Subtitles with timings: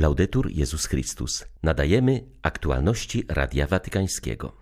[0.00, 1.44] Laudetur Jezus Chrystus.
[1.62, 4.56] Nadajemy aktualności Radia Watykańskiego.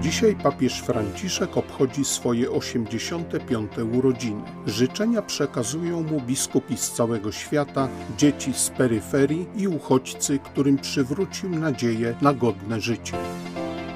[0.00, 3.72] Dzisiaj papież Franciszek obchodzi swoje 85.
[3.92, 4.42] urodziny.
[4.66, 7.88] Życzenia przekazują mu biskupi z całego świata,
[8.18, 13.16] dzieci z peryferii i uchodźcy, którym przywrócił nadzieję na godne życie.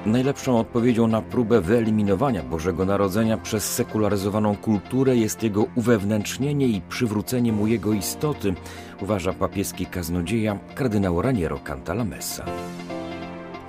[0.06, 7.52] Najlepszą odpowiedzią na próbę wyeliminowania Bożego Narodzenia przez sekularyzowaną kulturę jest jego uwewnętrznienie i przywrócenie
[7.52, 8.54] mu jego istoty,
[9.02, 12.44] uważa papieski kaznodzieja kardynał Raniero Cantalamessa.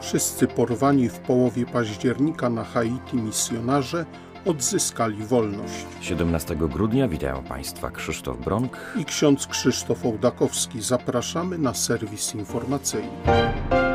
[0.02, 4.06] Wszyscy porwani w połowie października na Haiti misjonarze
[4.46, 5.86] odzyskali wolność.
[6.02, 10.82] 17 grudnia witają Państwa Krzysztof Bronk i ksiądz Krzysztof Ołdakowski.
[10.82, 13.91] Zapraszamy na serwis informacyjny.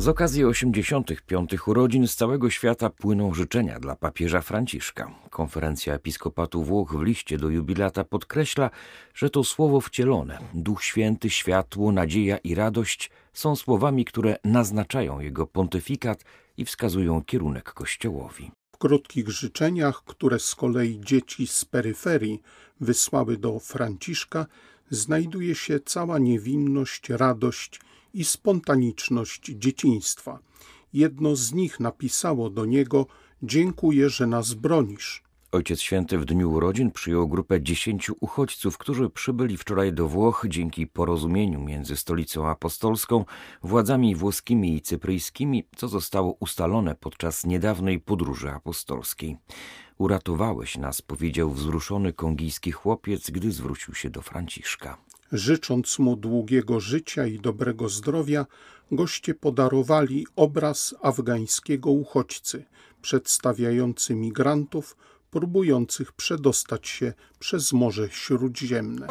[0.00, 1.68] Z okazji 85.
[1.68, 5.14] urodzin z całego świata płyną życzenia dla papieża Franciszka.
[5.30, 8.70] Konferencja Episkopatu Włoch w liście do jubilata podkreśla,
[9.14, 15.46] że to słowo wcielone, Duch Święty, światło, nadzieja i radość są słowami, które naznaczają jego
[15.46, 16.24] pontyfikat
[16.56, 18.50] i wskazują kierunek Kościołowi.
[18.74, 22.42] W krótkich życzeniach, które z kolei dzieci z peryferii
[22.80, 24.46] wysłały do Franciszka,
[24.90, 27.80] znajduje się cała niewinność, radość
[28.14, 30.38] i spontaniczność dzieciństwa.
[30.92, 33.06] Jedno z nich napisało do niego:
[33.42, 35.22] Dziękuję, że nas bronisz.
[35.52, 40.86] Ojciec Święty w dniu urodzin przyjął grupę dziesięciu uchodźców, którzy przybyli wczoraj do Włoch dzięki
[40.86, 43.24] porozumieniu między stolicą apostolską,
[43.62, 49.36] władzami włoskimi i cypryjskimi, co zostało ustalone podczas niedawnej podróży apostolskiej.
[49.98, 54.98] Uratowałeś nas, powiedział wzruszony kongijski chłopiec, gdy zwrócił się do Franciszka.
[55.32, 58.46] Życząc mu długiego życia i dobrego zdrowia,
[58.92, 62.64] goście podarowali obraz afgańskiego uchodźcy,
[63.02, 64.96] przedstawiający migrantów
[65.30, 69.06] próbujących przedostać się przez Morze Śródziemne.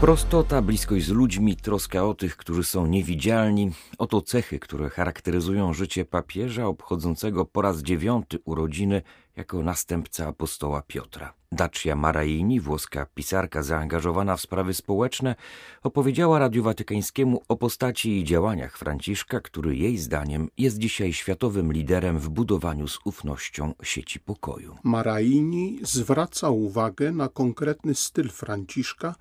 [0.00, 6.04] Prostota, bliskość z ludźmi, troska o tych, którzy są niewidzialni oto cechy, które charakteryzują życie
[6.04, 9.02] papieża obchodzącego po raz dziewiąty urodziny
[9.36, 11.34] jako następca apostoła Piotra.
[11.52, 15.34] Dacia Maraini, włoska pisarka zaangażowana w sprawy społeczne,
[15.82, 22.18] opowiedziała Radiu Watykańskiemu o postaci i działaniach Franciszka, który jej zdaniem jest dzisiaj światowym liderem
[22.18, 24.76] w budowaniu z ufnością sieci pokoju.
[24.82, 29.14] Maraini zwraca uwagę na konkretny styl Franciszka,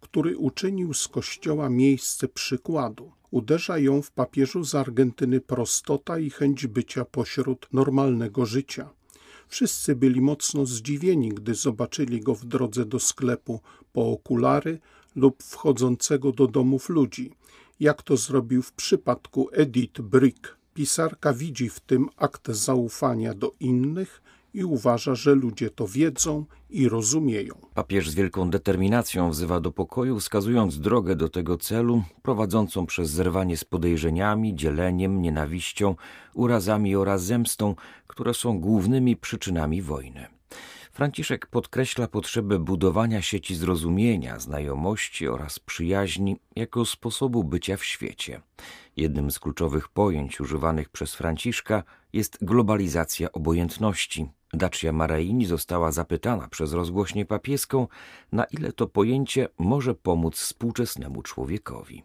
[0.00, 3.12] który uczynił z Kościoła miejsce przykładu.
[3.30, 8.90] Uderza ją w papieżu z Argentyny prostota i chęć bycia pośród normalnego życia.
[9.48, 13.60] Wszyscy byli mocno zdziwieni, gdy zobaczyli go w drodze do sklepu
[13.92, 14.80] po okulary
[15.16, 17.32] lub wchodzącego do domów ludzi,
[17.80, 20.58] jak to zrobił w przypadku Edith Brick.
[20.74, 24.22] Pisarka widzi w tym akt zaufania do innych
[24.58, 27.54] i uważa, że ludzie to wiedzą i rozumieją.
[27.74, 33.56] Papież z wielką determinacją wzywa do pokoju, wskazując drogę do tego celu, prowadzącą przez zerwanie
[33.56, 35.94] z podejrzeniami, dzieleniem, nienawiścią,
[36.34, 37.74] urazami oraz zemstą,
[38.06, 40.26] które są głównymi przyczynami wojny.
[40.92, 48.40] Franciszek podkreśla potrzebę budowania sieci zrozumienia, znajomości oraz przyjaźni jako sposobu bycia w świecie.
[48.96, 51.82] Jednym z kluczowych pojęć używanych przez Franciszka
[52.12, 54.26] jest globalizacja obojętności.
[54.52, 57.86] Dacia Maraini została zapytana przez rozgłośnię papieską,
[58.32, 62.02] na ile to pojęcie może pomóc współczesnemu człowiekowi.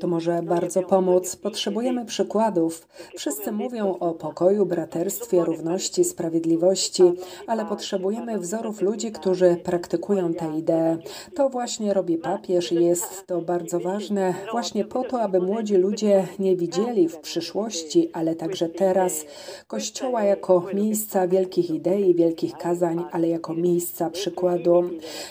[0.00, 1.36] To może bardzo pomóc.
[1.36, 2.88] Potrzebujemy przykładów.
[3.16, 7.02] Wszyscy mówią o pokoju, braterstwie, równości, sprawiedliwości,
[7.46, 10.98] ale potrzebujemy wzorów ludzi, którzy praktykują tę ideę.
[11.34, 16.26] To właśnie robi papież i jest to bardzo ważne właśnie po to, aby młodzi ludzie
[16.38, 19.26] nie widzieli w przyszłości, ale także teraz
[19.66, 24.84] Kościoła jako miejsca wielkich idei, wielkich kazań, ale jako miejsca przykładu.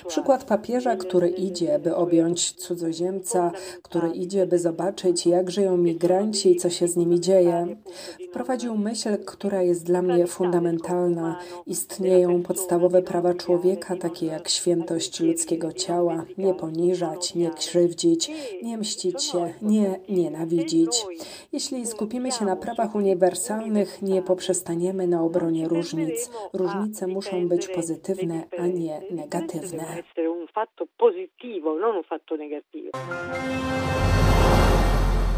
[0.07, 3.51] Przykład papieża, który idzie, by objąć cudzoziemca,
[3.81, 7.75] który idzie, by zobaczyć, jak żyją migranci i co się z nimi dzieje.
[8.29, 11.39] Wprowadził myśl, która jest dla mnie fundamentalna.
[11.65, 18.31] Istnieją podstawowe prawa człowieka, takie jak świętość ludzkiego ciała, nie poniżać, nie krzywdzić,
[18.63, 21.05] nie mścić się, nie nienawidzić.
[21.53, 26.29] Jeśli skupimy się na prawach uniwersalnych, nie poprzestaniemy na obronie różnic.
[26.53, 30.03] Różnice muszą być pozytywne, a nie negatywne.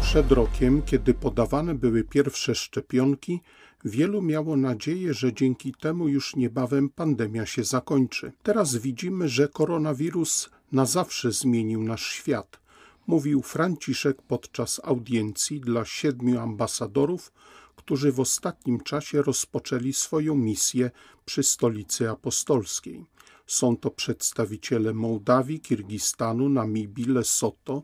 [0.00, 3.40] Przed rokiem, kiedy podawane były pierwsze szczepionki,
[3.84, 8.32] wielu miało nadzieję, że dzięki temu już niebawem pandemia się zakończy.
[8.42, 12.60] Teraz widzimy, że koronawirus na zawsze zmienił nasz świat,
[13.06, 17.32] mówił Franciszek podczas audiencji dla siedmiu ambasadorów,
[17.76, 20.90] którzy w ostatnim czasie rozpoczęli swoją misję
[21.24, 23.04] przy stolicy apostolskiej.
[23.48, 27.82] Są to przedstawiciele Mołdawii, Kirgistanu, Namibii, Lesoto,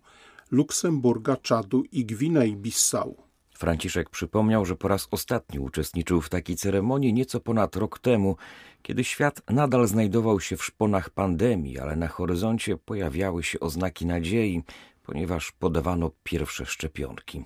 [0.51, 3.15] Luksemburga, Czadu i Gwinei-Bissau.
[3.55, 8.37] Franciszek przypomniał, że po raz ostatni uczestniczył w takiej ceremonii nieco ponad rok temu,
[8.83, 14.63] kiedy świat nadal znajdował się w szponach pandemii, ale na horyzoncie pojawiały się oznaki nadziei,
[15.05, 17.45] ponieważ podawano pierwsze szczepionki.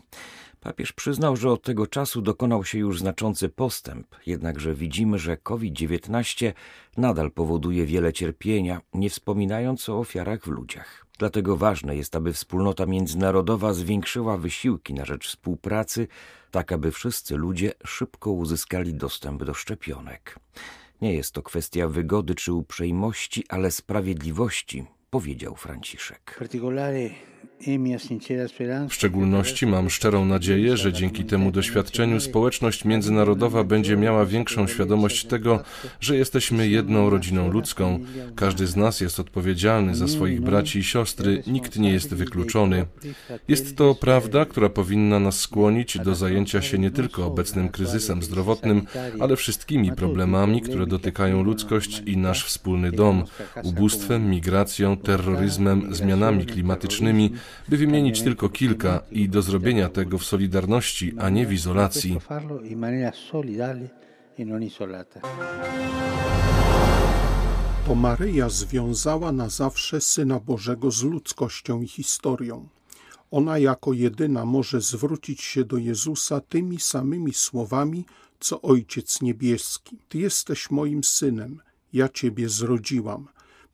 [0.60, 6.52] Papież przyznał, że od tego czasu dokonał się już znaczący postęp, jednakże widzimy, że COVID-19
[6.96, 11.06] nadal powoduje wiele cierpienia, nie wspominając o ofiarach w ludziach.
[11.18, 16.08] Dlatego ważne jest, aby wspólnota międzynarodowa zwiększyła wysiłki na rzecz współpracy,
[16.50, 20.38] tak aby wszyscy ludzie szybko uzyskali dostęp do szczepionek.
[21.00, 26.34] Nie jest to kwestia wygody czy uprzejmości, ale sprawiedliwości, powiedział Franciszek.
[28.88, 35.24] W szczególności mam szczerą nadzieję, że dzięki temu doświadczeniu społeczność międzynarodowa będzie miała większą świadomość
[35.24, 35.62] tego,
[36.00, 38.00] że jesteśmy jedną rodziną ludzką.
[38.36, 42.86] Każdy z nas jest odpowiedzialny za swoich braci i siostry, nikt nie jest wykluczony.
[43.48, 48.82] Jest to prawda, która powinna nas skłonić do zajęcia się nie tylko obecnym kryzysem zdrowotnym,
[49.20, 53.24] ale wszystkimi problemami, które dotykają ludzkość i nasz wspólny dom
[53.62, 57.27] ubóstwem, migracją, terroryzmem, zmianami klimatycznymi
[57.68, 62.18] by wymienić tylko kilka i do zrobienia tego w solidarności, a nie w izolacji.
[67.86, 72.68] To Maryja związała na zawsze Syna Bożego z ludzkością i historią.
[73.30, 78.04] Ona jako jedyna może zwrócić się do Jezusa tymi samymi słowami,
[78.40, 79.96] co Ojciec Niebieski.
[80.08, 81.60] Ty jesteś moim synem,
[81.92, 83.28] ja Ciebie zrodziłam.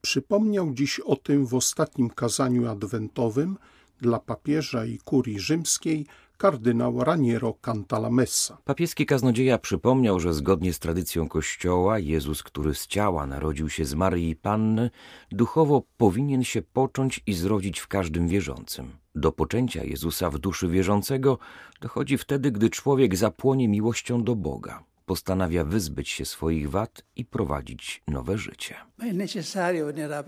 [0.05, 3.57] Przypomniał dziś o tym w ostatnim kazaniu adwentowym
[4.01, 6.07] dla papieża i kurii rzymskiej
[6.37, 8.59] kardynał Raniero Cantalamessa.
[8.65, 13.95] Papieski kaznodzieja przypomniał, że zgodnie z tradycją Kościoła Jezus, który z ciała narodził się z
[13.95, 14.91] Maryi Panny,
[15.33, 18.91] duchowo powinien się począć i zrodzić w każdym wierzącym.
[19.15, 21.39] Do poczęcia Jezusa w duszy wierzącego
[21.81, 28.03] dochodzi wtedy, gdy człowiek zapłonie miłością do Boga postanawia wyzbyć się swoich wad i prowadzić
[28.09, 28.75] nowe życie.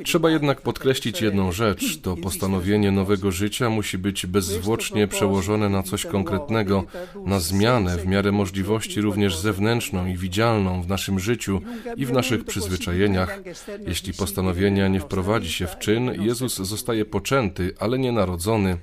[0.04, 2.00] Trzeba jednak podkreślić jedną rzecz.
[2.00, 6.84] To postanowienie nowego życia musi być bezzwłocznie przełożone na coś konkretnego,
[7.26, 11.60] na zmianę w miarę możliwości również zewnętrzną i widzialną w naszym życiu
[11.96, 13.40] i w naszych przyzwyczajeniach.
[13.86, 18.78] Jeśli postanowienia nie wprowadzi się w czyn, Jezus zostaje poczęty, ale nie narodzony.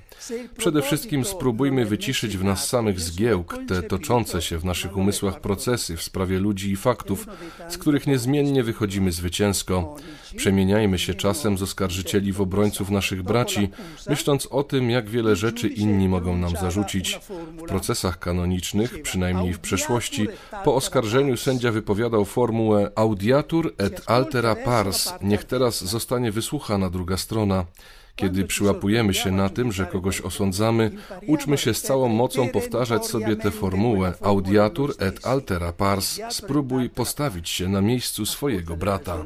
[0.58, 5.83] Przede wszystkim spróbujmy wyciszyć w nas samych zgiełk, te toczące się w naszych umysłach procesy
[5.96, 7.26] w sprawie ludzi i faktów,
[7.68, 9.96] z których niezmiennie wychodzimy zwycięsko.
[10.36, 13.68] Przemieniajmy się czasem z oskarżycieli w obrońców naszych braci,
[14.08, 17.20] myśląc o tym, jak wiele rzeczy inni mogą nam zarzucić.
[17.58, 20.28] W procesach kanonicznych, przynajmniej w przeszłości,
[20.64, 27.64] po oskarżeniu sędzia wypowiadał formułę audiatur et altera pars, niech teraz zostanie wysłuchana druga strona.
[28.16, 30.90] Kiedy przyłapujemy się na tym, że kogoś osądzamy,
[31.26, 36.20] uczmy się z całą mocą powtarzać sobie tę formułę audiatur et altera pars.
[36.30, 39.24] Spróbuj postawić się na miejscu swojego brata.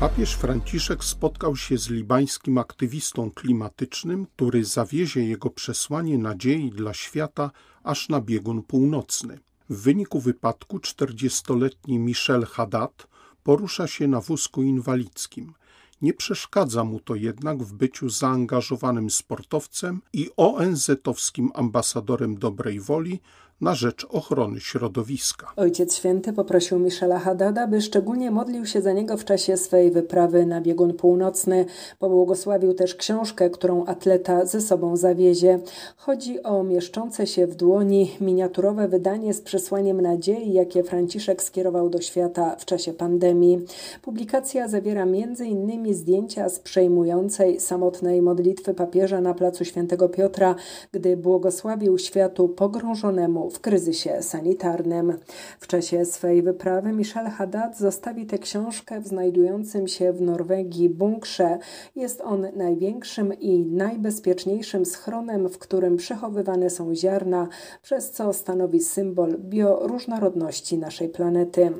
[0.00, 7.50] Papież Franciszek spotkał się z libańskim aktywistą klimatycznym, który zawiezie jego przesłanie nadziei dla świata
[7.84, 9.38] aż na biegun północny.
[9.70, 13.09] W wyniku wypadku 40-letni Michel Haddad
[13.42, 15.54] porusza się na wózku inwalidzkim.
[16.02, 23.20] Nie przeszkadza mu to jednak w byciu zaangażowanym sportowcem i ONZ-owskim ambasadorem dobrej woli
[23.60, 25.52] na rzecz ochrony środowiska.
[25.56, 30.46] Ojciec Święty poprosił Michela Haddada, by szczególnie modlił się za niego w czasie swej wyprawy
[30.46, 31.66] na biegun północny.
[31.98, 35.58] Pobłogosławił też książkę, którą atleta ze sobą zawiezie.
[35.96, 42.00] Chodzi o mieszczące się w dłoni miniaturowe wydanie z przesłaniem nadziei, jakie Franciszek skierował do
[42.00, 43.64] świata w czasie pandemii.
[44.02, 45.94] Publikacja zawiera m.in.
[45.94, 50.54] zdjęcia z przejmującej samotnej modlitwy papieża na placu Świętego Piotra,
[50.92, 55.18] gdy błogosławił światu pogrążonemu w kryzysie sanitarnym.
[55.60, 61.58] W czasie swej wyprawy Michel Haddad zostawi tę książkę w znajdującym się w Norwegii bunkrze.
[61.96, 67.48] Jest on największym i najbezpieczniejszym schronem, w którym przechowywane są ziarna,
[67.82, 71.72] przez co stanowi symbol bioróżnorodności naszej planety.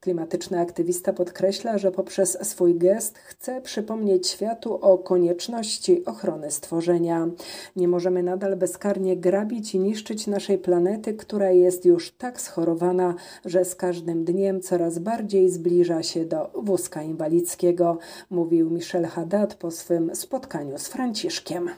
[0.00, 7.28] Klimatyczny aktywista podkreśla, że poprzez swój gest chce przypomnieć światu o konieczności ochrony stworzenia.
[7.76, 13.64] Nie możemy nadal bezkarnie grabić i niszczyć naszej planety, która jest już tak schorowana, że
[13.64, 17.98] z każdym dniem coraz bardziej zbliża się do wózka inwalidzkiego,
[18.30, 21.70] mówił Michel Haddad po swym spotkaniu z Franciszkiem.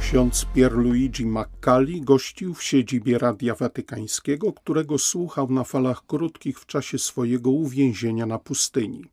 [0.00, 6.98] Ksiądz Pierluigi Maccali gościł w siedzibie Radia Watykańskiego, którego słuchał na falach krótkich w czasie
[6.98, 9.04] swojego uwięzienia na pustyni.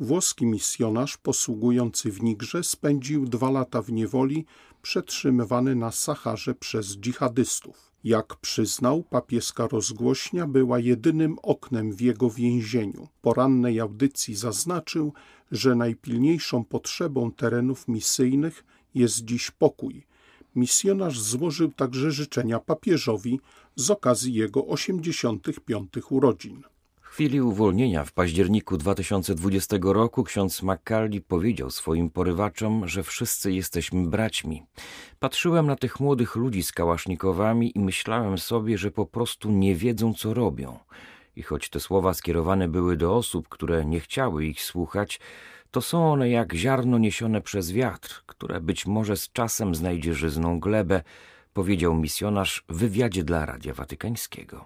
[0.00, 4.46] Włoski misjonarz posługujący w Nigrze spędził dwa lata w niewoli,
[4.86, 7.92] przetrzymywany na Saharze przez dżihadystów.
[8.04, 13.08] Jak przyznał, papieska rozgłośnia była jedynym oknem w jego więzieniu.
[13.22, 15.12] Po rannej audycji zaznaczył,
[15.52, 18.64] że najpilniejszą potrzebą terenów misyjnych
[18.94, 20.06] jest dziś pokój.
[20.54, 23.40] Misjonarz złożył także życzenia papieżowi
[23.76, 26.62] z okazji jego 85 urodzin.
[27.16, 34.62] Chwili uwolnienia w październiku 2020 roku ksiądz Macaulay powiedział swoim porywaczom, że wszyscy jesteśmy braćmi.
[35.18, 40.14] Patrzyłem na tych młodych ludzi z kałasznikowami i myślałem sobie, że po prostu nie wiedzą,
[40.14, 40.78] co robią.
[41.36, 45.20] I choć te słowa skierowane były do osób, które nie chciały ich słuchać,
[45.70, 50.60] to są one jak ziarno niesione przez wiatr, które być może z czasem znajdzie żyzną
[50.60, 51.02] glebę,
[51.56, 54.64] powiedział misjonarz w wywiadzie dla Radia Watykańskiego.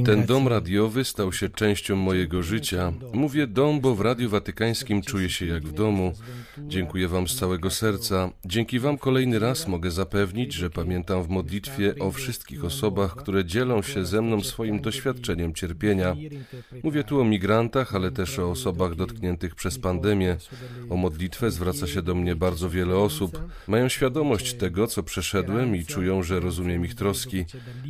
[0.00, 2.92] E Ten dom radiowy stał się częścią mojego życia.
[3.12, 6.12] Mówię dom, bo w Radiu Watykańskim czuję się jak w domu.
[6.58, 8.30] Dziękuję Wam z całego serca.
[8.44, 13.82] Dzięki Wam kolejny raz mogę zapewnić, że pamiętam w modlitwie o wszystkich osobach, które dzielą
[13.82, 16.16] się ze mną swoim doświadczeniem cierpienia.
[16.82, 20.36] Mówię tu o migrantach, ale też o osobach dotkniętych przez pandemię.
[20.90, 23.38] O modlitwę zwraca się do mnie bardzo bardzo wiele osób
[23.68, 27.44] mają świadomość tego, co przeszedłem i czują, że rozumiem ich troski.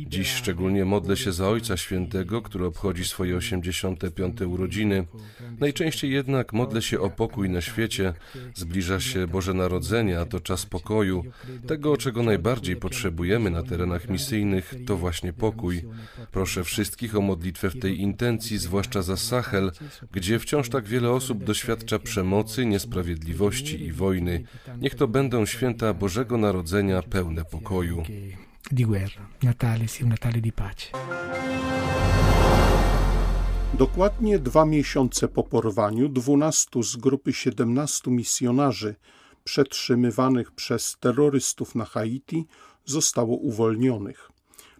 [0.07, 4.41] Dziś szczególnie modlę się za Ojca Świętego, który obchodzi swoje 85.
[4.41, 5.07] urodziny.
[5.61, 8.13] Najczęściej jednak modlę się o pokój na świecie.
[8.55, 11.23] Zbliża się Boże Narodzenie, a to czas pokoju.
[11.67, 15.81] Tego, czego najbardziej potrzebujemy na terenach misyjnych, to właśnie pokój.
[16.31, 19.71] Proszę wszystkich o modlitwę w tej intencji, zwłaszcza za Sahel,
[20.11, 24.43] gdzie wciąż tak wiele osób doświadcza przemocy, niesprawiedliwości i wojny.
[24.77, 28.03] Niech to będą święta Bożego Narodzenia pełne pokoju.
[28.71, 30.91] Di guerra, Natale sia Natale di pace.
[33.73, 38.95] Dokładnie dwa miesiące po porwaniu dwunastu z grupy siedemnastu misjonarzy
[39.43, 42.47] przetrzymywanych przez terrorystów na Haiti
[42.85, 44.31] zostało uwolnionych.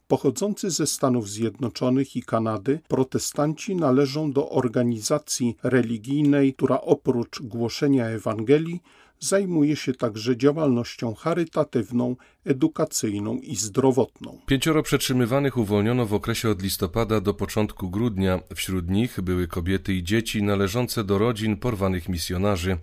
[0.08, 8.82] Pochodzący ze Stanów Zjednoczonych i Kanady, protestanci należą do organizacji religijnej, która oprócz głoszenia Ewangelii
[9.22, 14.40] zajmuje się także działalnością charytatywną, edukacyjną i zdrowotną.
[14.46, 18.40] Pięcioro przetrzymywanych uwolniono w okresie od listopada do początku grudnia.
[18.56, 22.78] Wśród nich były kobiety i dzieci należące do rodzin porwanych misjonarzy.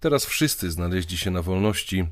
[0.00, 2.04] Teraz wszyscy znaleźli się na wolności.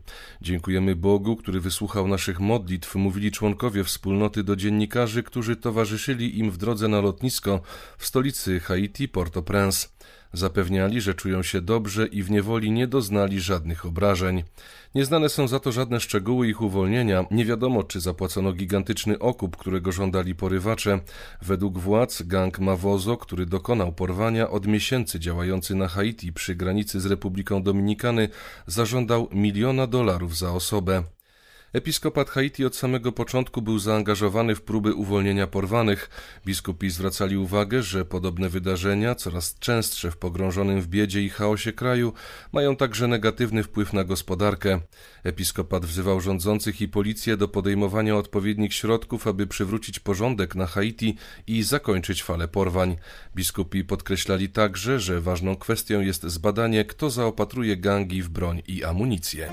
[0.43, 6.57] Dziękujemy Bogu, który wysłuchał naszych modlitw, mówili członkowie wspólnoty do dziennikarzy, którzy towarzyszyli im w
[6.57, 7.61] drodze na lotnisko
[7.99, 9.89] w stolicy Haiti Port-au-Prince.
[10.33, 14.45] Zapewniali, że czują się dobrze i w niewoli nie doznali żadnych obrażeń.
[14.95, 17.25] Nieznane są za to żadne szczegóły ich uwolnienia.
[17.31, 21.01] Nie wiadomo, czy zapłacono gigantyczny okup, którego żądali porywacze.
[21.43, 27.07] Według władz gang Mawozo, który dokonał porwania, od miesięcy działający na Haiti przy granicy z
[27.07, 28.29] Republiką Dominikany,
[28.67, 31.03] zażądał miliona dolarów za osobę.
[31.73, 36.11] Episkopat Haiti od samego początku był zaangażowany w próby uwolnienia porwanych.
[36.47, 42.13] Biskupi zwracali uwagę, że podobne wydarzenia, coraz częstsze w pogrążonym w biedzie i chaosie kraju,
[42.53, 44.81] mają także negatywny wpływ na gospodarkę.
[45.25, 51.63] Episkopat wzywał rządzących i policję do podejmowania odpowiednich środków, aby przywrócić porządek na Haiti i
[51.63, 52.97] zakończyć falę porwań.
[53.37, 59.53] Biskupi podkreślali także, że ważną kwestią jest zbadanie, kto zaopatruje gangi w broń i amunicję.